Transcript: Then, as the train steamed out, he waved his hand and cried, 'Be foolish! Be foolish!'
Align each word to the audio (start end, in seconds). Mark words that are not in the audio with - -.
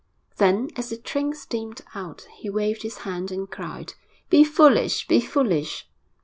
Then, 0.37 0.71
as 0.75 0.89
the 0.89 0.97
train 0.97 1.33
steamed 1.35 1.81
out, 1.93 2.25
he 2.39 2.49
waved 2.49 2.81
his 2.81 2.97
hand 3.05 3.29
and 3.31 3.47
cried, 3.47 3.93
'Be 4.31 4.43
foolish! 4.43 5.07
Be 5.07 5.21
foolish!' 5.21 5.87